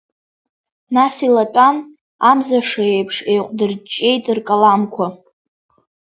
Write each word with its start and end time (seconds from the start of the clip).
Нас 0.95 1.15
илатәан, 1.27 1.75
амзаша 2.29 2.83
еиԥш 2.95 3.17
еиҟәдырҷҷеит 3.33 4.25
ркаламқәа. 4.37 5.05